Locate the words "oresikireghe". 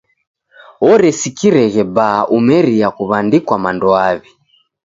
0.89-1.83